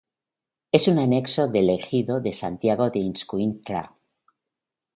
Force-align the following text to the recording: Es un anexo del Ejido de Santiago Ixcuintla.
Es 0.71 0.87
un 0.87 0.97
anexo 0.97 1.47
del 1.47 1.69
Ejido 1.69 2.19
de 2.21 2.33
Santiago 2.33 2.89
Ixcuintla. 2.91 3.83